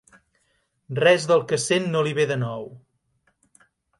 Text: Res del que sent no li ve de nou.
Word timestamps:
Res 0.99 1.27
del 1.33 1.43
que 1.51 1.59
sent 1.65 1.85
no 1.97 2.03
li 2.07 2.15
ve 2.21 2.27
de 2.33 2.39
nou. 2.47 2.65